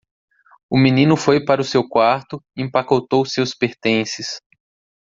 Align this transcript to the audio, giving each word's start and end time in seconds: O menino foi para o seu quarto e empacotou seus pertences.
O 0.67 0.77
menino 0.79 1.15
foi 1.15 1.45
para 1.45 1.61
o 1.61 1.63
seu 1.63 1.87
quarto 1.87 2.43
e 2.57 2.63
empacotou 2.63 3.23
seus 3.23 3.53
pertences. 3.53 4.41